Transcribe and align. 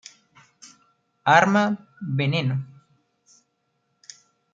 Arma: 1.35 1.63
Veneno. 2.19 2.55